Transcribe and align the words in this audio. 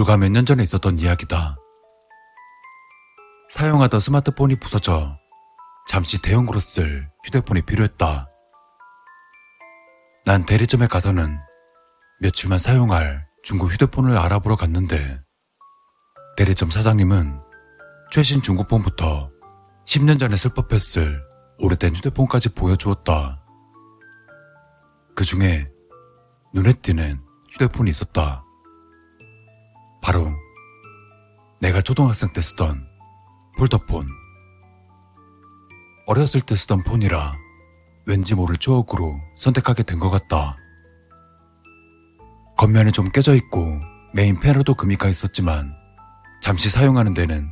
불과 0.00 0.16
몇 0.16 0.30
년 0.30 0.46
전에 0.46 0.62
있었던 0.62 0.98
이야기다. 0.98 1.58
사용하던 3.50 4.00
스마트폰이 4.00 4.56
부서져 4.56 5.18
잠시 5.86 6.22
대용으로 6.22 6.58
쓸 6.58 7.10
휴대폰이 7.26 7.60
필요했다. 7.60 8.26
난 10.24 10.46
대리점에 10.46 10.86
가서는 10.86 11.38
며칠만 12.20 12.58
사용할 12.58 13.26
중고 13.42 13.66
휴대폰을 13.66 14.16
알아보러 14.16 14.56
갔는데 14.56 15.20
대리점 16.38 16.70
사장님은 16.70 17.38
최신 18.10 18.40
중고폰부터 18.40 19.30
10년 19.84 20.18
전에 20.18 20.34
쓸 20.36 20.54
법했을 20.54 21.22
오래된 21.58 21.94
휴대폰까지 21.94 22.54
보여주었다. 22.54 23.44
그 25.14 25.24
중에 25.24 25.70
눈에 26.54 26.72
띄는 26.72 27.20
휴대폰이 27.50 27.90
있었다. 27.90 28.46
내가 31.80 31.82
초등학생 31.82 32.32
때 32.32 32.40
쓰던 32.40 32.86
폴더폰. 33.58 34.06
어렸을 36.06 36.40
때 36.40 36.54
쓰던 36.54 36.84
폰이라 36.84 37.36
왠지 38.06 38.34
모를 38.34 38.56
추억으로 38.56 39.18
선택하게 39.36 39.82
된 39.84 39.98
것 39.98 40.10
같다. 40.10 40.56
겉면이 42.58 42.92
좀 42.92 43.08
깨져 43.10 43.34
있고 43.34 43.80
메인 44.14 44.38
패널도 44.38 44.74
금이 44.74 44.96
가 44.96 45.08
있었지만 45.08 45.74
잠시 46.42 46.68
사용하는 46.70 47.14
데는 47.14 47.50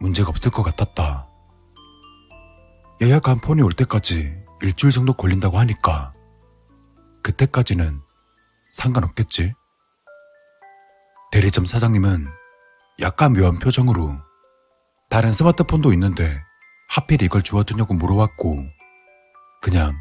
문제가 0.00 0.28
없을 0.28 0.50
것 0.50 0.62
같았다. 0.62 1.26
예약한 3.02 3.38
폰이 3.40 3.62
올 3.62 3.72
때까지 3.72 4.36
일주일 4.62 4.92
정도 4.92 5.14
걸린다고 5.14 5.58
하니까 5.58 6.12
그때까지는 7.22 8.00
상관없겠지. 8.70 9.54
대리점 11.32 11.64
사장님은 11.64 12.39
약간 13.00 13.32
묘한 13.32 13.58
표정으로 13.58 14.18
다른 15.08 15.32
스마트폰도 15.32 15.92
있는데 15.94 16.38
하필 16.88 17.22
이걸 17.22 17.42
주워두냐고 17.42 17.94
물어왔고 17.94 18.64
그냥 19.62 19.96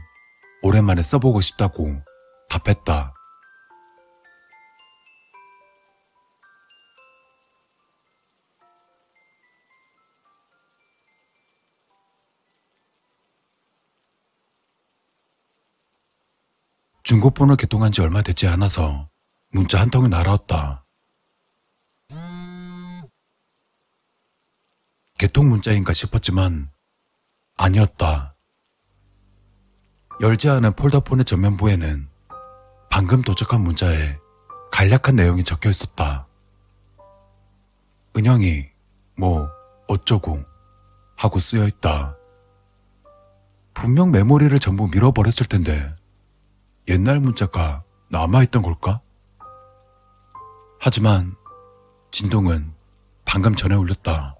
오랜만에 0.61 1.02
써보고 1.02 1.39
싶다고 1.39 2.02
답했다. 2.50 3.14
중고폰을 17.03 17.56
개통한 17.56 17.91
지 17.91 18.02
얼마 18.02 18.22
되지 18.22 18.47
않아서 18.47 19.09
문자 19.52 19.80
한 19.80 19.89
통이 19.89 20.09
날아왔다. 20.09 20.86
개통 25.20 25.50
문자인가 25.50 25.94
싶었지만 25.94 26.72
아니었다. 27.58 28.38
열지 30.22 30.48
않은 30.48 30.72
폴더폰의 30.73 31.25
전면부에는 31.25 32.08
방금 32.89 33.22
도착한 33.22 33.59
문자에 33.59 34.17
간략한 34.72 35.17
내용이 35.17 35.44
적혀 35.44 35.70
있었다. 35.70 36.25
은영이 38.16 38.70
뭐 39.17 39.50
어쩌고 39.90 40.42
하고 41.17 41.40
쓰여 41.40 41.67
있다. 41.67 42.16
분명 43.73 44.12
메모리를 44.12 44.58
전부 44.59 44.88
밀어버렸을 44.88 45.47
텐데 45.47 45.94
옛날 46.88 47.20
문자가 47.20 47.84
남아있던 48.09 48.62
걸까? 48.62 49.01
하지만 50.80 51.36
진동은 52.12 52.74
방금 53.25 53.53
전에 53.53 53.75
울렸다. 53.75 54.38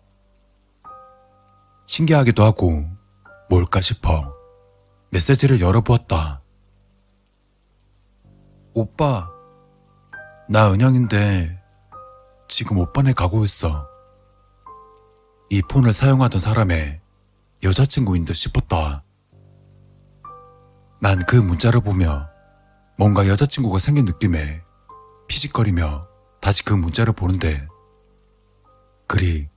신기하기도 1.90 2.44
하고 2.44 2.86
뭘까 3.50 3.82
싶어 3.82 4.32
메시지를 5.10 5.60
열어보았다. 5.60 6.44
오빠, 8.76 9.28
나 10.48 10.72
은영인데 10.72 11.60
지금 12.48 12.78
오빠네 12.78 13.14
가고 13.14 13.44
있어. 13.44 13.90
이 15.50 15.64
폰을 15.64 15.92
사용하던 15.92 16.40
사람의 16.40 17.02
여자친구인 17.64 18.24
듯 18.26 18.36
싶었다. 18.36 19.04
난 21.02 21.18
그 21.28 21.38
문자를 21.38 21.82
보며 21.82 22.30
뭔가 23.00 23.28
여자친구가 23.28 23.80
생긴 23.80 24.06
느낌에 24.06 24.62
피식거리며 25.28 26.08
다시 26.40 26.64
그 26.64 26.76
문자를 26.76 27.14
보는데 27.14 27.68
글이 29.08 29.50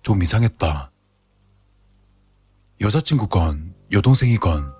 좀 0.00 0.22
이상했다. 0.22 0.92
여자친구 2.80 3.28
건 3.28 3.74
여동생이 3.92 4.36
건 4.36 4.72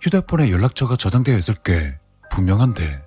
휴대폰에 0.00 0.50
연락처가 0.50 0.96
저장되어 0.96 1.36
있을 1.38 1.54
게 1.54 1.98
분명한데 2.30 3.02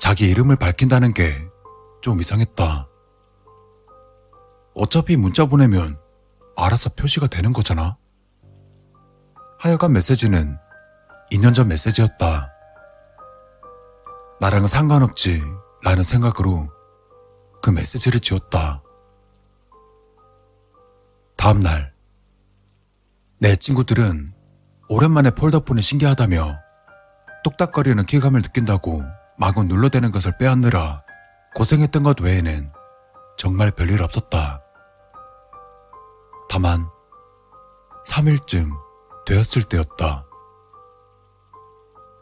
자기 0.00 0.28
이름을 0.30 0.56
밝힌다는 0.56 1.12
게 1.14 1.46
좀 2.06 2.20
이상했다. 2.20 2.88
어차피 4.76 5.16
문자 5.16 5.44
보내면 5.46 5.98
알아서 6.56 6.90
표시가 6.90 7.26
되는 7.26 7.52
거잖아. 7.52 7.96
하여간 9.58 9.92
메시지는 9.92 10.56
2년 11.32 11.52
전 11.52 11.66
메시지였다. 11.66 12.52
나랑은 14.38 14.68
상관없지 14.68 15.42
라는 15.82 16.04
생각으로 16.04 16.68
그 17.60 17.70
메시지를 17.70 18.20
지웠다. 18.20 18.84
다음날 21.36 21.92
내 23.38 23.54
친구들은 23.54 24.32
오랜만에 24.88 25.30
폴더폰이 25.30 25.82
신기하다며 25.82 26.58
똑딱거리는 27.44 28.02
키감을 28.06 28.40
느낀다고 28.40 29.02
마구 29.38 29.62
눌러대는 29.62 30.10
것을 30.10 30.38
빼앗느라 30.38 31.02
고생했던 31.54 32.02
것 32.02 32.20
외에는 32.20 32.72
정말 33.36 33.70
별일 33.70 34.02
없었다. 34.02 34.62
다만 36.48 36.88
3일쯤 38.06 38.70
되었을 39.26 39.64
때였다. 39.64 40.24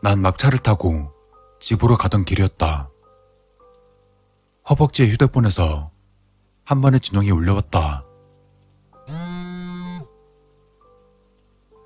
난 0.03 0.21
막차를 0.21 0.59
타고 0.59 1.13
집으로 1.61 1.97
가던 1.97 2.25
길이었다. 2.25 2.91
허벅지의 4.69 5.11
휴대폰에서 5.13 5.93
한 6.65 6.81
번의 6.81 6.99
진동이 6.99 7.31
울려왔다. 7.31 8.05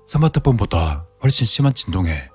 스마트폰보다 0.09 1.05
훨씬 1.21 1.45
심한 1.45 1.71
진동에 1.75 2.29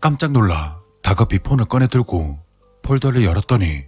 깜짝 0.00 0.32
놀라 0.32 0.80
다급히 1.02 1.38
폰을 1.38 1.66
꺼내 1.66 1.86
들고 1.88 2.38
폴더를 2.82 3.22
열었더니 3.22 3.84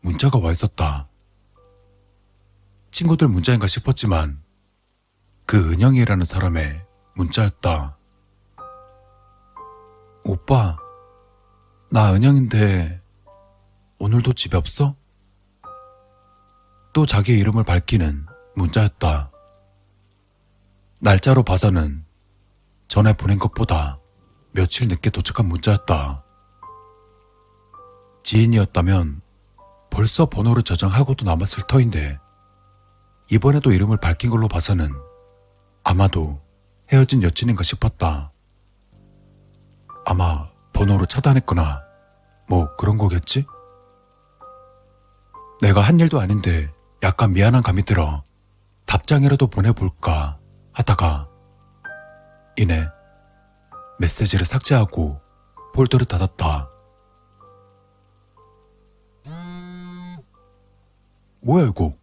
문자가 0.00 0.38
와 0.40 0.50
있었다. 0.50 1.08
친구들 2.90 3.28
문자인가 3.28 3.68
싶었지만 3.68 4.42
그 5.46 5.72
은영이라는 5.72 6.24
사람의 6.24 6.84
문자였다. 7.14 7.96
오빠, 10.24 10.76
나 11.92 12.12
은영인데 12.12 13.00
오늘도 14.00 14.32
집에 14.32 14.56
없어? 14.56 14.96
또 16.92 17.06
자기의 17.06 17.38
이름을 17.38 17.62
밝히는 17.62 18.26
문자였다. 18.56 19.27
날짜로 21.00 21.44
봐서는 21.44 22.04
전에 22.88 23.12
보낸 23.12 23.38
것보다 23.38 24.00
며칠 24.50 24.88
늦게 24.88 25.10
도착한 25.10 25.46
문자였다. 25.46 26.24
지인이었다면 28.24 29.20
벌써 29.90 30.26
번호를 30.26 30.64
저장하고도 30.64 31.24
남았을 31.24 31.62
터인데 31.68 32.18
이번에도 33.30 33.70
이름을 33.70 33.98
밝힌 33.98 34.30
걸로 34.30 34.48
봐서는 34.48 34.90
아마도 35.84 36.40
헤어진 36.90 37.22
여친인가 37.22 37.62
싶었다. 37.62 38.32
아마 40.04 40.50
번호를 40.72 41.06
차단했거나 41.06 41.80
뭐 42.48 42.74
그런 42.76 42.98
거겠지? 42.98 43.46
내가 45.60 45.80
한 45.80 46.00
일도 46.00 46.18
아닌데 46.20 46.72
약간 47.04 47.32
미안한 47.32 47.62
감이 47.62 47.84
들어 47.84 48.24
답장이라도 48.86 49.46
보내볼까 49.46 50.38
하다가 50.78 51.28
이내 52.56 52.88
메시지를 53.98 54.46
삭제하고 54.46 55.20
폴더를 55.74 56.06
닫았다. 56.06 56.70
뭐야 61.40 61.66
이거? 61.66 61.94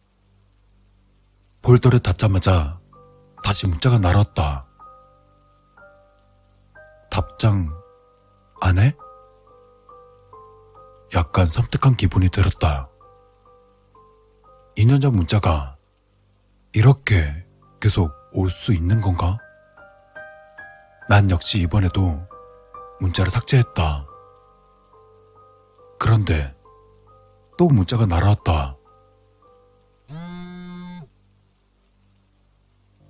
폴더를 1.62 2.00
닫자마자 2.00 2.80
다시 3.44 3.66
문자가 3.68 3.98
날아왔다. 3.98 4.68
답장 7.10 7.69
안 8.60 8.77
해? 8.77 8.94
약간 11.13 11.45
섬뜩한 11.45 11.95
기분이 11.95 12.27
들었다. 12.30 12.89
2년 14.77 15.01
전 15.01 15.16
문자가 15.16 15.77
이렇게 16.74 17.45
계속 17.80 18.12
올 18.36 18.50
수 18.50 18.74
있는 18.74 19.02
건가? 19.02 19.38
난 21.08 21.30
역시 21.32 21.60
이번에도 21.62 22.28
문자를 23.00 23.32
삭제했다. 23.32 24.06
그런데 26.00 26.56
또 27.58 27.68
문자가 27.68 28.06
날아왔다. 28.06 28.76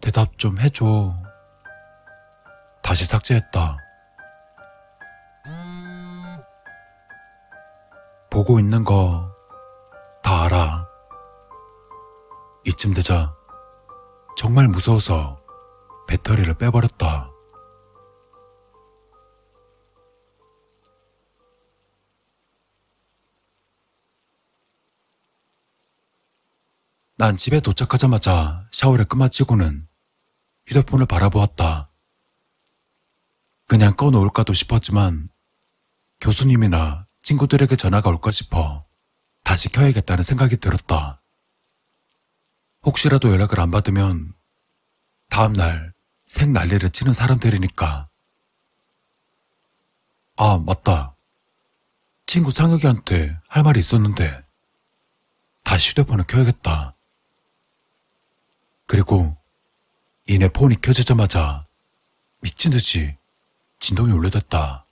대답 0.02 0.38
좀 0.38 0.60
해줘. 0.60 1.14
다시 2.84 3.06
삭제했다. 3.06 3.78
보고 8.30 8.60
있는 8.60 8.84
거 8.84 9.34
다 10.22 10.46
알아. 10.46 10.88
이쯤 12.66 12.96
되자 12.96 13.32
정말 14.36 14.68
무서워서 14.68 15.42
배터리를 16.08 16.54
빼버렸다. 16.56 17.32
난 27.18 27.38
집에 27.38 27.62
도착하자마자 27.62 28.68
샤워를 28.74 29.06
끝마치고는 29.06 29.88
휴대폰을 30.68 31.06
바라보았다. 31.06 31.90
그냥 33.68 33.96
꺼놓을까도 33.96 34.54
싶었지만 34.54 35.30
교수님이나 36.20 37.08
친구들에게 37.24 37.76
전화가 37.78 38.10
올까 38.10 38.32
싶어 38.32 38.86
다시 39.44 39.70
켜야겠다는 39.70 40.24
생각이 40.24 40.58
들었다. 40.58 41.22
혹시라도 42.86 43.32
연락을 43.32 43.60
안 43.60 43.72
받으면 43.72 44.34
다음날 45.30 45.94
생 46.26 46.54
난리를 46.54 46.88
치는 46.92 47.14
사람들이니까. 47.14 48.08
아, 50.38 50.58
맞다. 50.64 51.16
친구 52.28 52.52
상혁이한테 52.52 53.38
할 53.48 53.64
말이 53.64 53.80
있었는데 53.80 54.44
다시 55.64 55.92
휴대폰을 55.92 56.26
켜야겠다. 56.28 56.96
그리고 58.86 59.36
이내 60.28 60.48
폰이 60.48 60.76
켜지자마자 60.82 61.66
미친 62.42 62.72
듯이 62.72 63.16
진동이 63.80 64.12
울려댔다. 64.12 64.86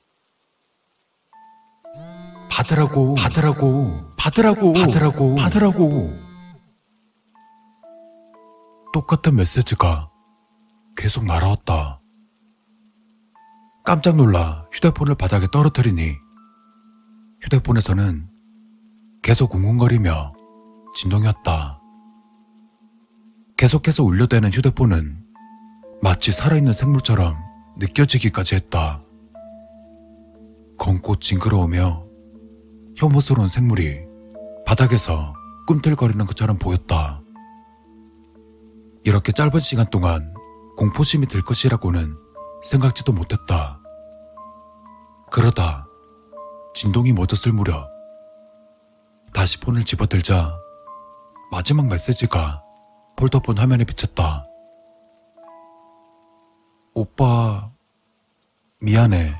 받으라고, 2.49 3.15
받으라고, 3.15 4.15
받으라고, 4.15 4.73
받으라고, 4.73 5.35
받으라고. 5.35 6.22
똑같은 8.93 9.35
메시지가 9.35 10.11
계속 10.95 11.25
날아왔다. 11.25 11.99
깜짝 13.83 14.15
놀라 14.15 14.67
휴대폰을 14.71 15.15
바닥에 15.15 15.47
떨어뜨리니 15.51 16.15
휴대폰에서는 17.41 18.29
계속 19.23 19.55
웅웅거리며 19.55 20.33
진동이었다. 20.95 21.81
계속해서 23.57 24.03
울려대는 24.03 24.51
휴대폰은 24.51 25.25
마치 26.03 26.31
살아있는 26.31 26.71
생물처럼 26.71 27.35
느껴지기까지 27.77 28.55
했다. 28.55 29.03
검고 30.77 31.15
징그러우며 31.15 32.05
혐오스러운 32.95 33.47
생물이 33.47 34.01
바닥에서 34.67 35.33
꿈틀거리는 35.65 36.23
것처럼 36.27 36.59
보였다. 36.59 37.22
이렇게 39.05 39.31
짧은 39.33 39.59
시간 39.59 39.85
동안 39.89 40.33
공포심이 40.77 41.27
들 41.27 41.43
것이라고는 41.43 42.17
생각지도 42.63 43.11
못했다. 43.11 43.79
그러다 45.29 45.87
진동이 46.73 47.11
멎었을 47.11 47.51
무렵 47.51 47.89
다시 49.33 49.59
폰을 49.59 49.83
집어들자 49.83 50.57
마지막 51.51 51.87
메시지가 51.87 52.63
폴더폰 53.17 53.57
화면에 53.57 53.83
비쳤다. 53.83 54.47
오빠, 56.95 57.71
미안해. 58.79 59.35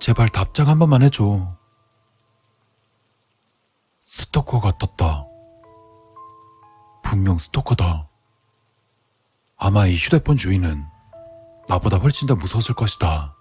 제발 0.00 0.28
답장 0.28 0.68
한 0.68 0.78
번만 0.78 1.02
해줘. 1.02 1.56
스토커가 4.04 4.72
떴다. 4.78 5.26
분명 7.02 7.38
스토커다. 7.38 8.11
아마 9.64 9.86
이 9.86 9.94
휴대폰 9.94 10.36
주인은 10.36 10.84
나보다 11.68 11.98
훨씬 11.98 12.26
더 12.26 12.34
무서웠을 12.34 12.74
것이다. 12.74 13.36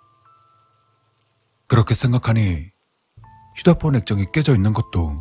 그렇게 1.67 1.95
생각하니 1.95 2.69
휴대폰 3.55 3.95
액정이 3.95 4.27
깨져 4.31 4.53
있는 4.53 4.71
것도 4.71 5.19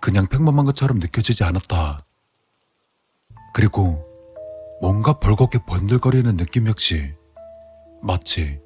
그냥 0.00 0.26
평범한 0.26 0.64
것처럼 0.64 0.98
느껴지지 0.98 1.44
않았다. 1.44 2.04
그리고 3.54 4.04
뭔가 4.80 5.20
벌겋게 5.20 5.66
번들거리는 5.66 6.36
느낌 6.36 6.66
역시 6.66 7.14
마치 8.02 8.60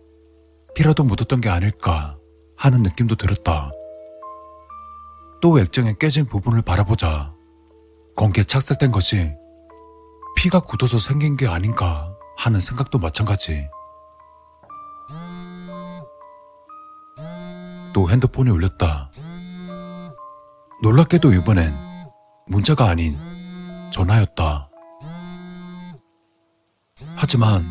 피라도 0.74 1.04
묻었던 1.04 1.42
게 1.42 1.50
아닐까 1.50 2.16
하는 2.56 2.82
느낌도 2.82 3.16
들었다. 3.16 3.70
또 5.42 5.60
액정의 5.60 5.96
깨진 6.00 6.24
부분을 6.24 6.62
바라보자 6.62 7.34
공기에 8.16 8.44
착색된 8.44 8.90
것이 8.90 9.36
피가 10.38 10.60
굳어서 10.60 10.98
생긴 10.98 11.36
게 11.36 11.48
아닌가 11.48 12.14
하는 12.36 12.60
생각도 12.60 13.00
마찬가지. 13.00 13.68
또 17.92 18.08
핸드폰이 18.08 18.48
울렸다. 18.48 19.10
놀랍게도 20.80 21.32
이번엔 21.32 21.74
문자가 22.46 22.88
아닌 22.88 23.18
전화였다. 23.90 24.70
하지만 27.16 27.64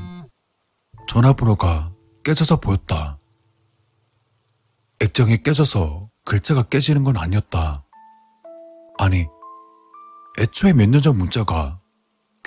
전화번호가 1.07 1.93
깨져서 2.25 2.57
보였다. 2.57 3.17
액정이 4.99 5.41
깨져서 5.43 6.09
글자가 6.25 6.63
깨지는 6.63 7.05
건 7.05 7.15
아니었다. 7.15 7.85
아니, 8.97 9.25
애초에 10.37 10.73
몇 10.73 10.89
년 10.89 11.01
전 11.01 11.17
문자가 11.17 11.79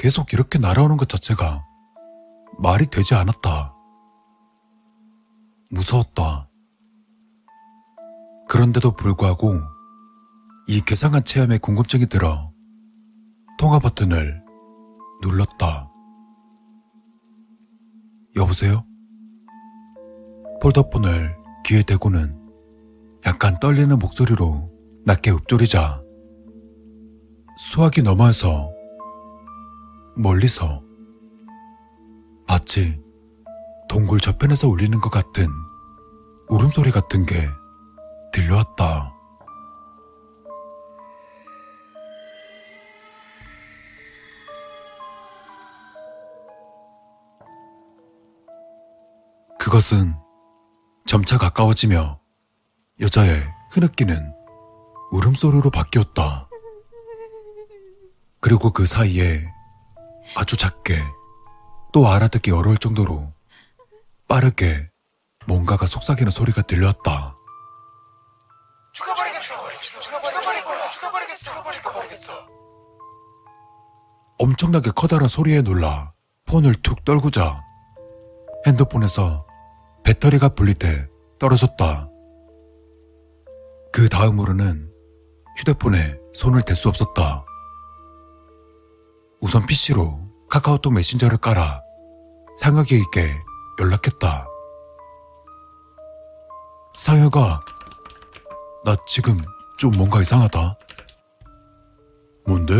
계속 0.00 0.32
이렇게 0.32 0.58
날아오는 0.58 0.96
것 0.96 1.10
자체가 1.10 1.62
말이 2.58 2.86
되지 2.86 3.14
않았다. 3.14 3.74
무서웠다. 5.70 6.48
그런데도 8.48 8.92
불구하고 8.92 9.52
이 10.68 10.80
괴상한 10.80 11.22
체험에 11.22 11.58
궁금증이 11.58 12.06
들어 12.06 12.50
통화 13.58 13.78
버튼을 13.78 14.42
눌렀다. 15.20 15.90
여보세요? 18.36 18.86
폴더폰을 20.62 21.36
귀에 21.66 21.82
대고는 21.82 22.40
약간 23.26 23.60
떨리는 23.60 23.98
목소리로 23.98 24.70
낮게 25.04 25.30
읊조리자 25.30 26.02
수화기 27.58 28.00
너머에서 28.00 28.79
멀리서 30.20 30.82
마치 32.46 33.00
동굴 33.88 34.20
저편에서 34.20 34.68
울리는 34.68 34.98
것 35.00 35.10
같은 35.10 35.48
울음소리 36.48 36.90
같은 36.90 37.24
게 37.24 37.48
들려왔다. 38.32 39.14
그것은 49.58 50.14
점차 51.06 51.38
가까워지며 51.38 52.18
여자의 53.00 53.42
흐느끼는 53.70 54.34
울음소리로 55.12 55.70
바뀌었다. 55.70 56.48
그리고 58.40 58.70
그 58.70 58.86
사이에 58.86 59.46
아주 60.36 60.56
작게 60.56 61.02
또 61.92 62.08
알아듣기 62.08 62.50
어려울 62.50 62.78
정도로 62.78 63.32
빠르게 64.28 64.88
뭔가가 65.46 65.86
속삭이는 65.86 66.30
소리가 66.30 66.62
들려왔다. 66.62 67.36
죽어버리겠어. 68.92 69.54
죽어버리겠어. 70.00 70.90
죽어버리겠어. 70.90 71.70
죽어버리겠어. 71.72 72.32
엄청나게 74.38 74.92
커다란 74.94 75.28
소리에 75.28 75.60
놀라 75.62 76.12
폰을 76.46 76.74
툭 76.82 77.04
떨구자 77.04 77.60
핸드폰에서 78.66 79.46
배터리가 80.04 80.50
불릴 80.50 80.74
때 80.74 81.06
떨어졌다. 81.38 82.08
그 83.92 84.08
다음으로는 84.08 84.90
휴대폰에 85.58 86.18
손을 86.32 86.62
댈 86.62 86.76
수 86.76 86.88
없었다. 86.88 87.44
우선 89.40 89.64
PC로 89.66 90.20
카카오톡 90.48 90.92
메신저를 90.92 91.38
깔아 91.38 91.82
상혁이에게 92.58 93.36
연락했다. 93.80 94.46
상혁아, 96.94 97.60
나 98.84 98.96
지금 99.06 99.38
좀 99.78 99.92
뭔가 99.96 100.20
이상하다. 100.20 100.76
뭔데? 102.46 102.74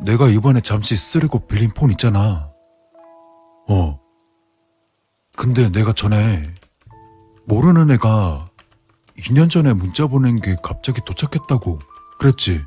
내가 0.00 0.28
이번에 0.28 0.60
잠시 0.60 0.96
쓰려고 0.96 1.46
빌린 1.46 1.70
폰 1.72 1.90
있잖아. 1.92 2.50
어. 3.68 4.00
근데 5.36 5.70
내가 5.70 5.94
전에 5.94 6.42
모르는 7.46 7.90
애가 7.92 8.44
2년 9.18 9.48
전에 9.48 9.72
문자 9.72 10.06
보낸 10.06 10.36
게 10.36 10.56
갑자기 10.62 11.00
도착했다고 11.06 11.78
그랬지? 12.18 12.62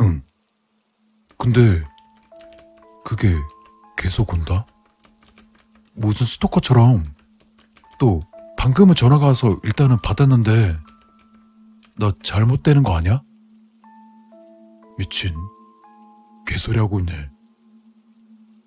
응. 0.00 0.22
근데 1.38 1.82
그게 3.04 3.34
계속 3.96 4.32
온다? 4.32 4.66
무슨 5.94 6.26
스토커처럼 6.26 7.04
또 7.98 8.20
방금은 8.56 8.94
전화가 8.94 9.26
와서 9.26 9.58
일단은 9.64 9.98
받았는데 10.02 10.76
나 11.98 12.12
잘못되는 12.22 12.82
거 12.82 12.96
아니야? 12.96 13.22
미친 14.98 15.34
개소리 16.46 16.78
하고 16.78 17.00
있네. 17.00 17.12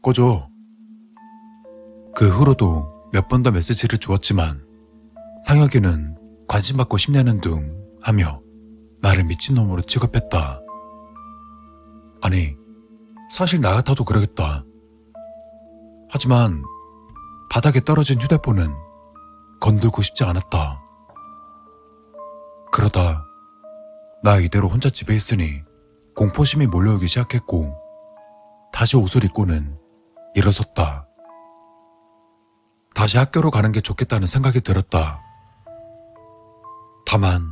꺼져. 0.01 0.49
그 2.15 2.29
후로도 2.29 3.09
몇 3.13 3.27
번 3.27 3.43
더 3.43 3.51
메시지를 3.51 3.97
주었지만 3.99 4.63
상혁이는 5.45 6.17
관심 6.47 6.77
받고 6.77 6.97
싶냐는 6.97 7.39
둥 7.41 7.75
하며 8.01 8.41
나를 9.01 9.23
미친놈으로 9.25 9.81
취급했다. 9.83 10.61
아니, 12.21 12.53
사실 13.29 13.62
나 13.62 13.74
같아도 13.75 14.03
그러겠다. 14.03 14.63
하지만 16.09 16.63
바닥에 17.51 17.79
떨어진 17.79 18.19
휴대폰은 18.19 18.74
건들고 19.62 20.01
싶지 20.01 20.24
않았다. 20.24 20.81
그러다 22.71 23.25
나 24.24 24.38
이대로 24.38 24.67
혼자 24.67 24.89
집에 24.89 25.15
있으니 25.15 25.62
공포심이 26.15 26.67
몰려오기 26.67 27.07
시작했고 27.07 27.75
다시 28.74 28.98
옷을 28.98 29.24
입고는 29.24 29.77
일어섰다. 30.33 31.07
다시 32.95 33.17
학교로 33.17 33.51
가는 33.51 33.71
게 33.71 33.79
좋겠다는 33.79 34.27
생각이 34.27 34.62
들었다. 34.62 35.21
다만 37.05 37.48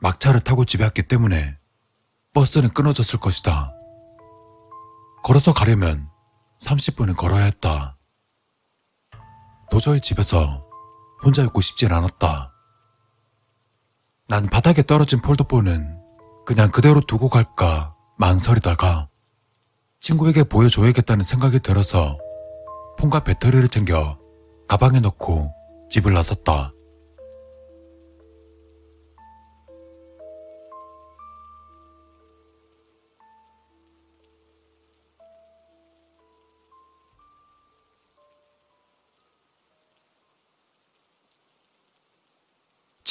막차를 0.00 0.40
타고 0.40 0.64
집에 0.64 0.84
왔기 0.84 1.08
때문에 1.08 1.56
버스는 2.34 2.70
끊어졌을 2.70 3.18
것이다. 3.18 3.74
걸어서 5.22 5.52
가려면 5.52 6.08
30분은 6.60 7.16
걸어야 7.16 7.44
했다. 7.44 7.96
도저히 9.70 10.00
집에서 10.00 10.66
혼자 11.24 11.42
있고 11.44 11.60
싶진 11.60 11.92
않았다. 11.92 12.52
난 14.28 14.48
바닥에 14.48 14.82
떨어진 14.82 15.20
폴더폰은 15.20 16.00
그냥 16.44 16.70
그대로 16.70 17.00
두고 17.00 17.28
갈까 17.28 17.94
망설이다가 18.18 19.08
친구에게 20.00 20.42
보여줘야겠다는 20.42 21.22
생각이 21.22 21.60
들어서 21.60 22.18
폰과 22.98 23.20
배터리를 23.20 23.68
챙겨 23.68 24.18
가방에 24.68 25.00
넣고 25.00 25.52
집을 25.88 26.12
나섰다. 26.14 26.72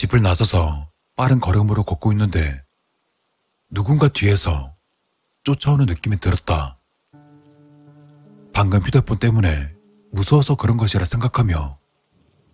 집을 0.02 0.24
나서서 0.24 0.90
빠른 1.16 1.40
걸음으로 1.40 1.84
걷고 1.84 2.12
있는데 2.14 2.64
누군가 3.70 4.08
뒤에서 4.08 4.74
쫓아오는 5.44 5.86
느낌이 5.86 6.18
들었다. 6.20 6.80
방금 8.52 8.82
휴대폰 8.82 9.20
때문에 9.20 9.76
무서워서 10.12 10.56
그런 10.56 10.78
것이라 10.78 11.06
생각하며 11.06 11.78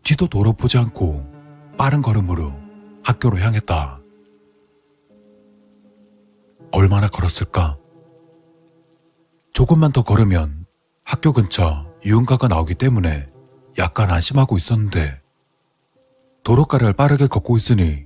뒤도 0.04 0.27
돌아보지 0.27 0.77
않고 0.77 1.25
빠른 1.77 2.01
걸음으로 2.01 2.54
학교로 3.01 3.39
향했다. 3.39 4.01
얼마나 6.74 7.08
걸었을까? 7.08 7.77
조금만 9.54 9.94
더 9.94 10.04
걸으면 10.04 10.66
학교 11.06 11.32
근처 11.32 11.89
유흥가가 12.04 12.50
나오기 12.50 12.75
때문에 12.75 13.30
약간 13.77 14.12
안심하고 14.12 14.58
있었는데 14.58 15.22
도로가를 16.48 16.94
빠르게 16.94 17.27
걷고 17.27 17.58
있으니 17.58 18.06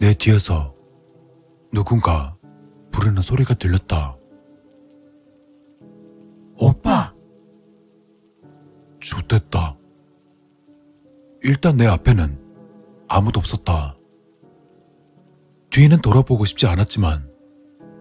내 0.00 0.14
뒤에서 0.14 0.74
누군가 1.70 2.34
부르는 2.90 3.20
소리가 3.20 3.52
들렸다. 3.52 4.16
오빠! 6.58 7.14
좋됐다. 9.00 9.76
일단 11.42 11.76
내 11.76 11.86
앞에는 11.86 12.40
아무도 13.06 13.38
없었다. 13.38 13.98
뒤는 15.68 16.00
돌아보고 16.00 16.46
싶지 16.46 16.66
않았지만 16.66 17.30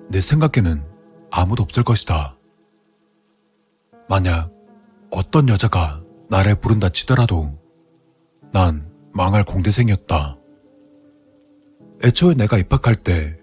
내 0.10 0.22
생각에는 0.22 0.82
아무도 1.30 1.64
없을 1.64 1.84
것이다. 1.84 2.38
만약 4.08 4.50
어떤 5.12 5.50
여자가 5.50 6.02
나를 6.30 6.56
부른다 6.56 6.88
치더라도 6.88 7.60
난 8.54 8.96
망할 9.18 9.44
공대생이었다. 9.44 10.38
애초에 12.04 12.36
내가 12.36 12.60
입학할 12.60 12.94
때 12.94 13.36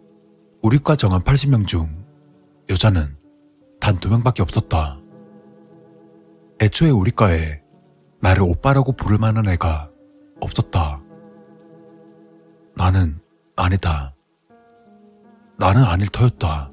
우리 0.62 0.78
과 0.78 0.94
정한 0.94 1.20
80명 1.20 1.66
중 1.66 2.06
여자는 2.70 3.16
단 3.80 3.98
두 3.98 4.08
명밖에 4.08 4.40
없었다. 4.40 5.00
애초에 6.62 6.90
우리 6.90 7.10
과에 7.10 7.60
나를 8.20 8.44
오빠라고 8.44 8.92
부를 8.92 9.18
만한 9.18 9.48
애가 9.48 9.90
없었다. 10.40 11.02
나는 12.76 13.18
아니다. 13.56 14.14
나는 15.58 15.82
아닐 15.82 16.06
터였다. 16.06 16.70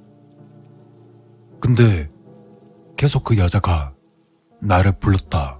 근데 1.59 2.07
계속 2.97 3.23
그 3.23 3.35
여자가 3.39 3.95
나를 4.61 4.91
불렀다. 4.99 5.59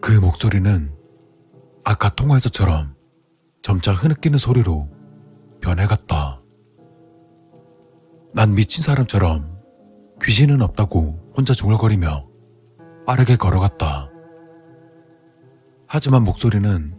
그 0.00 0.18
목소리는 0.18 0.93
아까 1.84 2.08
통화에서처럼 2.14 2.94
점차 3.62 3.92
흐느끼는 3.92 4.38
소리로 4.38 4.90
변해갔다. 5.60 6.40
난 8.32 8.54
미친 8.54 8.82
사람처럼 8.82 9.60
귀신은 10.22 10.62
없다고 10.62 11.32
혼자 11.36 11.52
중얼거리며 11.52 12.26
빠르게 13.06 13.36
걸어갔다. 13.36 14.10
하지만 15.86 16.24
목소리는 16.24 16.98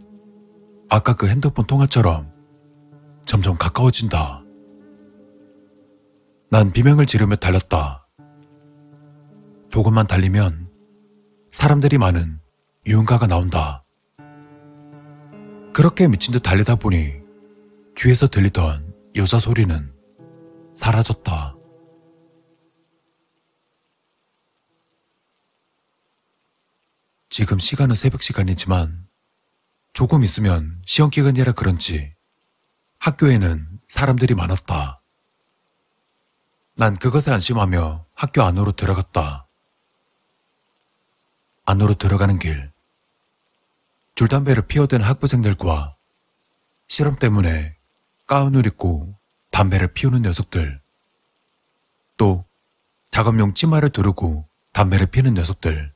아까 0.88 1.14
그 1.14 1.28
핸드폰 1.28 1.66
통화처럼 1.66 2.32
점점 3.26 3.56
가까워진다. 3.56 4.44
난 6.48 6.72
비명을 6.72 7.06
지르며 7.06 7.36
달렸다. 7.36 8.06
조금만 9.68 10.06
달리면 10.06 10.70
사람들이 11.50 11.98
많은 11.98 12.40
유흥가가 12.86 13.26
나온다. 13.26 13.85
그렇게 15.76 16.08
미친 16.08 16.32
듯 16.32 16.40
달리다 16.40 16.76
보니 16.76 17.12
뒤에서 17.96 18.28
들리던 18.28 18.94
여자 19.16 19.38
소리는 19.38 19.94
사라졌다. 20.74 21.54
지금 27.28 27.58
시간은 27.58 27.94
새벽 27.94 28.22
시간이지만 28.22 29.06
조금 29.92 30.24
있으면 30.24 30.80
시험 30.86 31.10
기간이라 31.10 31.52
그런지 31.52 32.14
학교에는 32.98 33.68
사람들이 33.86 34.34
많았다. 34.34 35.02
난 36.76 36.96
그것에 36.96 37.30
안심하며 37.30 38.06
학교 38.14 38.40
안으로 38.40 38.72
들어갔다. 38.72 39.46
안으로 41.66 41.92
들어가는 41.92 42.38
길. 42.38 42.75
줄담배를 44.16 44.66
피워댄 44.66 45.02
학부생들과 45.02 45.94
실험 46.88 47.16
때문에 47.16 47.76
가운을 48.26 48.66
입고 48.66 49.14
담배를 49.50 49.92
피우는 49.92 50.22
녀석들. 50.22 50.80
또 52.16 52.44
작업용 53.10 53.52
치마를 53.52 53.90
두르고 53.90 54.48
담배를 54.72 55.06
피는 55.06 55.34
녀석들. 55.34 55.94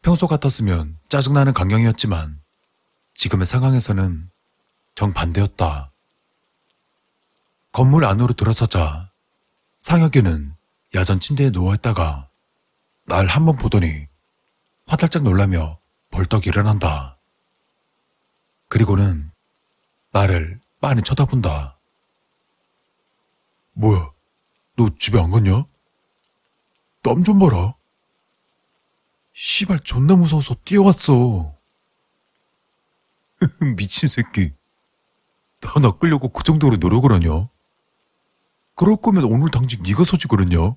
평소 0.00 0.26
같았으면 0.26 0.98
짜증나는 1.10 1.52
광경이었지만 1.52 2.40
지금의 3.14 3.44
상황에서는 3.44 4.30
정반대였다. 4.94 5.92
건물 7.72 8.06
안으로 8.06 8.32
들어서자 8.32 9.10
상혁이는 9.80 10.54
야전 10.94 11.20
침대에 11.20 11.50
누워있다가 11.50 12.28
날 13.04 13.26
한 13.28 13.44
번 13.44 13.56
보더니 13.58 14.06
화들짝 14.86 15.22
놀라며 15.22 15.78
벌떡 16.10 16.46
일어난다. 16.46 17.18
그리고는 18.68 19.30
나를 20.12 20.60
빤히 20.80 21.02
쳐다본다. 21.02 21.78
뭐야, 23.72 24.10
너 24.76 24.88
집에 24.98 25.20
안 25.20 25.30
갔냐? 25.30 25.64
땀 27.02 27.22
좀 27.24 27.38
봐라. 27.38 27.74
씨발 29.32 29.80
존나 29.80 30.14
무서워서 30.16 30.54
뛰어왔어. 30.64 31.54
미친 33.76 34.08
새끼. 34.08 34.52
나 35.60 35.72
낚으려고 35.80 36.28
그 36.28 36.42
정도로 36.42 36.76
노력을 36.76 37.10
하냐? 37.12 37.48
그럴 38.74 38.96
거면 38.96 39.24
오늘 39.24 39.50
당직 39.50 39.82
네가 39.82 40.04
서지 40.04 40.26
그랬냐? 40.28 40.74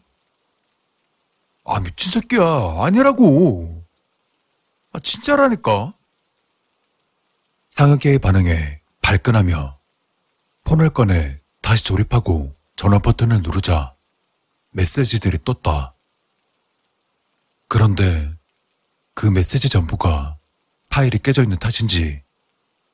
아 1.66 1.80
미친 1.80 2.12
새끼야 2.12 2.42
아니라고. 2.80 3.83
아 4.94 5.00
진짜라니까. 5.00 5.94
상혁이의 7.72 8.20
반응에 8.20 8.82
발끈하며 9.02 9.80
폰을 10.66 10.92
꺼내 10.92 11.42
다시 11.62 11.84
조립하고 11.84 12.56
전화 12.76 13.00
버튼을 13.00 13.42
누르자 13.42 13.96
메시지들이 14.70 15.40
떴다. 15.44 15.96
그런데 17.68 18.32
그 19.16 19.26
메시지 19.26 19.68
전부가 19.70 20.38
파일이 20.90 21.18
깨져 21.18 21.42
있는 21.42 21.58
탓인지 21.58 22.22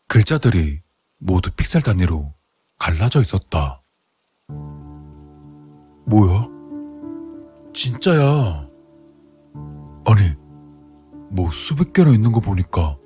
글자들이 0.07 0.81
모두 1.17 1.51
픽셀 1.51 1.81
단위로 1.81 2.33
갈라져 2.77 3.19
있었다. 3.19 3.81
뭐야? 6.05 6.47
진짜야. 7.73 8.68
수백 11.51 11.93
개나 11.93 12.11
있는 12.11 12.31
거 12.31 12.39
보니까 12.39 12.97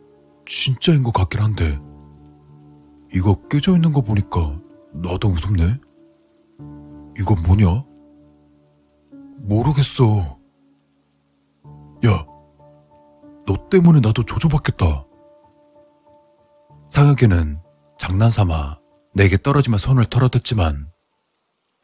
진짜인 0.45 1.03
것 1.03 1.13
같긴 1.13 1.41
한데, 1.41 1.79
이거 3.13 3.47
깨져 3.47 3.73
있는 3.75 3.93
거 3.93 4.01
보니까 4.01 4.59
나도 4.93 5.29
무섭네? 5.29 5.79
이거 7.19 7.35
뭐냐? 7.45 7.85
모르겠어. 9.39 10.39
야, 12.05 12.25
너 13.45 13.69
때문에 13.69 13.99
나도 13.99 14.23
조조받겠다. 14.23 15.05
상혁이는 16.89 17.59
장난삼아 17.97 18.79
내게 19.15 19.37
떨어지며 19.37 19.77
손을 19.77 20.05
털어댔지만 20.05 20.91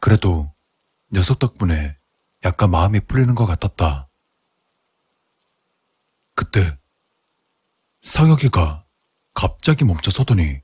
그래도 0.01 0.51
녀석 1.11 1.39
덕분에 1.39 1.95
약간 2.43 2.71
마음이 2.71 3.01
풀리는 3.01 3.33
것 3.35 3.45
같았다. 3.45 4.08
그때 6.39 6.79
상혁이가 8.01 8.86
갑자기 9.34 9.84
멈춰 9.84 10.10
서더니 10.10 10.62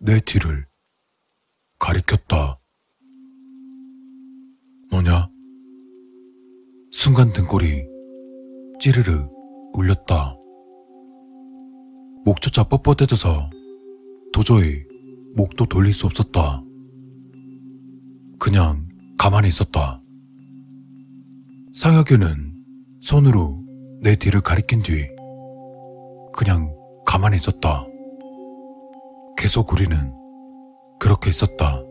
내 0.00 0.20
뒤를 0.20 0.66
가리켰다. 1.78 2.60
뭐냐? 4.90 5.30
순간 6.92 7.32
등골이 7.32 7.86
찌르르 8.80 9.30
울렸다. 9.72 10.36
목조차 12.26 12.64
뻣뻣해져서 12.64 13.48
도저히 14.30 14.84
목도 15.36 15.64
돌릴 15.64 15.94
수 15.94 16.04
없었다. 16.04 16.62
그냥 18.38 18.86
가만히 19.16 19.48
있었다. 19.48 20.02
상혁이는 21.74 22.52
손으로 23.00 23.59
내 24.02 24.16
뒤를 24.16 24.40
가리킨 24.40 24.82
뒤 24.82 25.06
그냥 26.32 26.74
가만히 27.04 27.36
있었다. 27.36 27.84
계속 29.36 29.72
우리는 29.72 30.14
그렇게 30.98 31.28
있었다. 31.28 31.82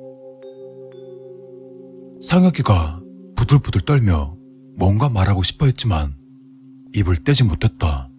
상혁이가 2.24 3.00
부들부들 3.36 3.82
떨며 3.82 4.36
뭔가 4.78 5.08
말하고 5.08 5.44
싶어 5.44 5.68
했지만 5.68 6.16
입을 6.96 7.24
떼지 7.24 7.44
못했다. 7.44 8.10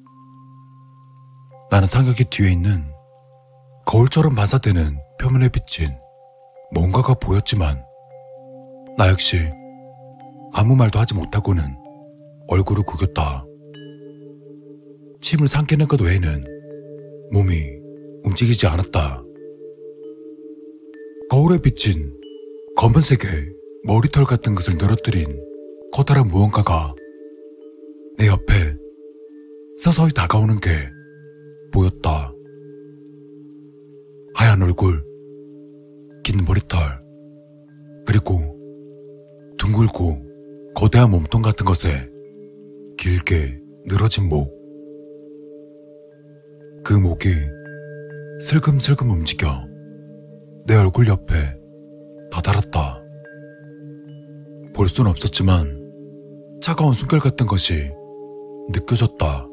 나는 1.71 1.87
상혁이 1.89 2.25
뒤에 2.31 2.53
있는 2.53 2.85
거울처럼 3.87 4.37
반사되는 4.37 4.99
표면에 5.21 5.49
비친 5.49 5.89
뭔가가 6.73 7.15
보였지만 7.15 7.83
나 8.97 9.09
역시 9.09 9.51
아무 10.53 10.77
말도 10.77 11.01
하지 11.01 11.15
못하고는 11.15 11.77
얼굴을 12.47 12.85
구겼다. 12.85 13.45
침을 15.21 15.49
삼키는 15.49 15.87
것 15.87 16.01
외에는 16.01 16.45
몸이 17.33 17.55
움직이지 18.25 18.67
않았다. 18.67 19.23
거울에 21.29 21.59
비친 21.59 22.13
검은색의 22.77 23.53
머리털 23.85 24.25
같은 24.25 24.55
것을 24.55 24.77
늘어뜨린 24.79 25.41
커다란 25.93 26.27
무언가가 26.27 26.95
내 28.17 28.27
옆에 28.27 28.77
서서히 29.77 30.11
다가오는 30.13 30.57
게 30.57 30.71
보였다. 31.73 32.35
하얀 34.35 34.63
얼굴, 34.63 35.05
긴 36.25 36.45
머리털, 36.45 36.79
그리고 38.07 38.57
둥글고 39.59 40.27
거대한 40.75 41.11
몸통 41.11 41.43
같은 41.43 41.67
것에 41.67 42.09
길게 42.99 43.61
늘어진 43.87 44.29
목. 44.29 44.60
그 46.91 46.95
목이 46.95 47.29
슬금슬금 48.41 49.09
움직여 49.11 49.65
내 50.67 50.75
얼굴 50.75 51.07
옆에 51.07 51.57
다다랐다. 52.33 53.01
볼 54.75 54.89
순 54.89 55.07
없었지만 55.07 56.59
차가운 56.61 56.93
숨결 56.93 57.21
같은 57.21 57.47
것이 57.47 57.93
느껴졌다. 58.71 59.47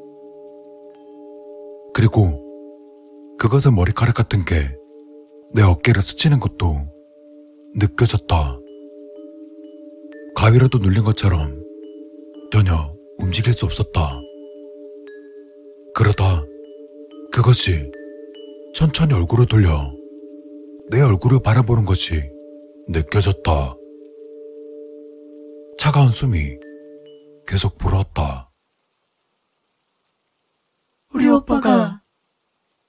그리고 1.94 2.44
그것의 3.38 3.72
머리카락 3.72 4.16
같은 4.16 4.44
게 4.44 4.76
내 5.54 5.62
어깨를 5.62 6.02
스치는 6.02 6.40
것도 6.40 6.88
느껴졌다. 7.76 8.60
가위라도 10.36 10.80
눌린 10.80 11.04
것처럼 11.04 11.64
전혀 12.52 12.92
움직일 13.20 13.54
수 13.54 13.66
없었다. 13.68 14.20
그러다 15.94 16.44
그것이 17.38 17.92
천천히 18.74 19.14
얼굴을 19.14 19.46
돌려 19.46 19.94
내 20.90 21.00
얼굴을 21.02 21.40
바라보는 21.44 21.86
것이 21.86 22.28
느껴졌다. 22.90 23.76
차가운 25.78 26.10
숨이 26.10 26.58
계속 27.46 27.78
불어왔다. 27.78 28.50
우리 31.14 31.30
오빠가 31.30 32.02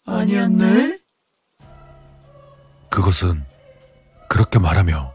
아니었네? 0.07 0.99
그것은 2.89 3.45
그렇게 4.31 4.59
말하며 4.59 5.13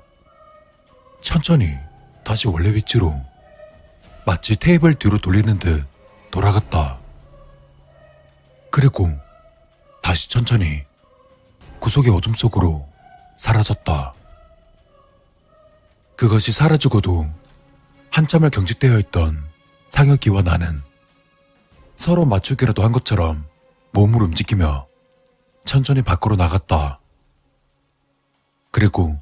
천천히 1.24 1.70
다시 2.24 2.48
원래 2.48 2.72
위치로 2.72 3.16
마치 4.28 4.56
테이블 4.58 4.94
뒤로 4.94 5.18
돌리는 5.18 5.58
듯 5.58 5.84
돌아갔다. 6.30 7.03
그리고 8.74 9.08
다시 10.02 10.32
천천히 10.32 10.84
구석의 11.80 12.12
어둠 12.12 12.34
속으로 12.34 12.90
사라졌다. 13.38 14.16
그것이 16.16 16.52
사라지고도 16.52 17.32
한참을 18.10 18.50
경직되어 18.50 18.98
있던 18.98 19.48
상혁이와 19.90 20.42
나는 20.42 20.82
서로 21.98 22.26
맞추기라도 22.26 22.84
한 22.84 22.92
것처럼 22.92 23.46
몸을 23.92 24.24
움직이며 24.24 24.88
천천히 25.66 26.02
밖으로 26.02 26.36
나갔다. 26.36 27.00
그리고 28.72 29.22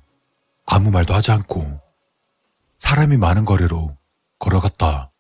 아무 0.66 0.92
말도 0.92 1.14
하지 1.14 1.34
않고 1.34 1.82
사람이 2.80 3.18
많은 3.18 3.44
거리로 3.44 3.98
걸어갔다. 4.40 5.12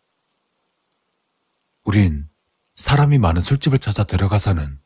우린 1.84 2.31
사람이 2.82 3.20
많은 3.20 3.44
술집을 3.44 3.78
찾아 3.78 4.04
데려가서는 4.04 4.82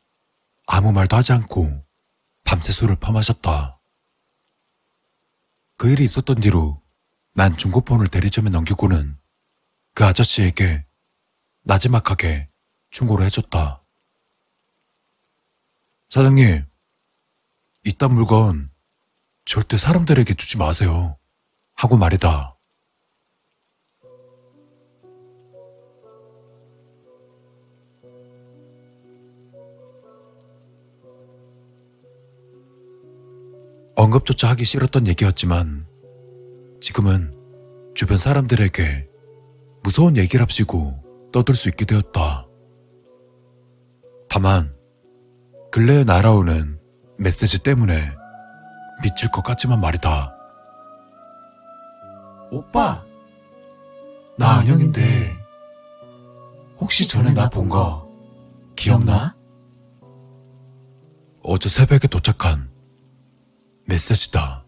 아무 0.68 0.92
말도 0.92 1.16
하지 1.16 1.32
않고 1.32 1.86
밤새 2.44 2.74
술을 2.74 2.98
퍼마셨다. 2.98 3.80
그 5.78 5.90
일이 5.90 6.04
있었던 6.04 6.42
뒤로 6.42 6.84
난 7.34 7.56
중고폰을 7.56 8.10
대리점에 8.10 8.50
넘기고는 8.50 9.18
그 9.94 10.04
아저씨에게 10.04 10.86
나지막하게 11.64 12.50
충고를 12.92 13.26
해줬다. 13.28 13.82
사장님, 16.10 16.66
이딴 17.86 18.14
물건 18.14 18.72
절대 19.46 19.78
사람들에게 19.78 20.34
주지 20.34 20.58
마세요. 20.58 21.18
하고 21.74 21.96
말이다. 21.96 22.55
언급조차 34.06 34.50
하기 34.52 34.66
싫었던 34.66 35.08
얘기였지만 35.08 35.88
지금은 36.80 37.34
주변 37.96 38.18
사람들에게 38.18 39.08
무서운 39.82 40.16
얘기랍시고 40.18 41.30
떠들 41.32 41.56
수 41.56 41.70
있게 41.70 41.86
되었다. 41.86 42.46
다만 44.30 44.76
근래에 45.72 46.04
날아오는 46.04 46.80
메시지 47.18 47.64
때문에 47.64 48.12
미칠 49.02 49.32
것 49.32 49.44
같지만 49.44 49.82
말이다. 49.82 50.36
오빠, 52.52 53.04
나 54.38 54.60
안영인데 54.60 55.36
혹시 56.78 57.08
전에 57.08 57.34
나 57.34 57.50
본 57.50 57.70
거 57.70 58.08
기억나? 58.76 59.36
어제 61.42 61.70
새벽에 61.70 62.08
도착한 62.08 62.70
메시지다. 63.86 64.65